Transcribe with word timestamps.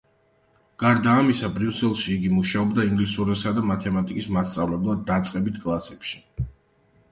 გარდა 0.83 1.11
ამისა, 1.23 1.49
ბრიუსელში 1.57 2.09
იგი 2.15 2.31
მუშაობდა 2.37 2.87
ინგლისურისა 2.89 3.55
და 3.59 3.67
მათემატიკის 3.73 4.33
მასწავლებლად 4.39 5.07
დაწყებით 5.13 5.63
კლასებში. 5.69 6.51